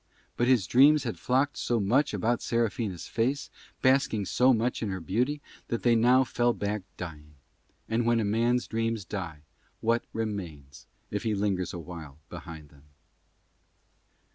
But 0.35 0.47
his 0.47 0.65
dreams 0.65 1.03
had 1.03 1.19
flocked 1.19 1.57
so 1.57 1.79
much 1.79 2.11
about 2.11 2.41
Serafina's 2.41 3.05
face, 3.07 3.51
basking 3.83 4.25
so 4.25 4.51
much 4.51 4.81
in 4.81 4.89
her 4.89 4.99
beauty, 4.99 5.41
that 5.67 5.83
they 5.83 5.93
now 5.95 6.23
fell 6.23 6.53
back 6.53 6.81
dying; 6.97 7.35
and 7.87 8.03
when 8.03 8.19
a 8.19 8.25
man's 8.25 8.65
dreams 8.65 9.05
die 9.05 9.41
what 9.79 10.03
remains, 10.11 10.87
if 11.11 11.21
he 11.21 11.35
lingers 11.35 11.71
awhile 11.71 12.17
behind 12.29 12.69
them? 12.69 12.85